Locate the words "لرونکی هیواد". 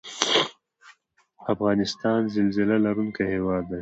2.85-3.63